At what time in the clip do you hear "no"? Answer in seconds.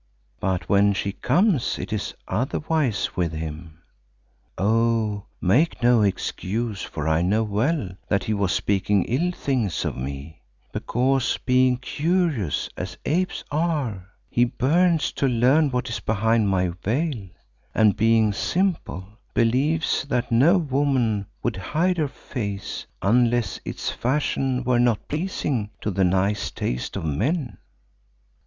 5.83-6.01, 20.31-20.57